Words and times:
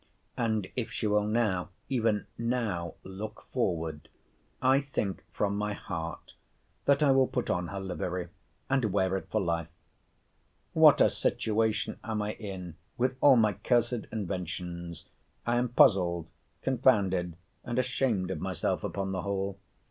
And 0.35 0.67
if 0.75 0.91
she 0.91 1.05
will 1.05 1.27
now, 1.27 1.69
even 1.87 2.25
now, 2.35 2.95
look 3.03 3.43
forward, 3.53 4.09
I 4.59 4.79
think, 4.81 5.23
from 5.31 5.55
my 5.55 5.73
heart, 5.73 6.33
that 6.85 7.03
I 7.03 7.11
will 7.11 7.27
put 7.27 7.51
on 7.51 7.67
her 7.67 7.79
livery, 7.79 8.29
and 8.67 8.85
wear 8.85 9.15
it 9.15 9.27
for 9.29 9.39
life. 9.39 9.67
What 10.73 11.01
a 11.01 11.09
situation 11.11 11.99
am 12.03 12.19
I 12.23 12.31
in, 12.33 12.77
with 12.97 13.15
all 13.21 13.35
my 13.35 13.53
cursed 13.53 14.07
inventions! 14.11 15.05
I 15.45 15.57
am 15.57 15.69
puzzled, 15.69 16.27
confounded, 16.63 17.35
and 17.63 17.77
ashamed 17.77 18.31
of 18.31 18.39
myself, 18.41 18.83
upon 18.83 19.11
the 19.11 19.21
whole. 19.21 19.59